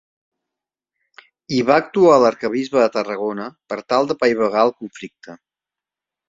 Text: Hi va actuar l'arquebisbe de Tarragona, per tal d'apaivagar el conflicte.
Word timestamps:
Hi 1.53 1.59
va 1.67 1.75
actuar 1.81 2.15
l'arquebisbe 2.23 2.81
de 2.85 2.87
Tarragona, 2.97 3.47
per 3.73 3.79
tal 3.95 4.11
d'apaivagar 4.13 4.65
el 4.71 4.75
conflicte. 4.81 5.39